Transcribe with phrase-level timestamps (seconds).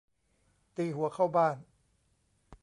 [0.75, 1.57] ตีหัวเข้าบ้าน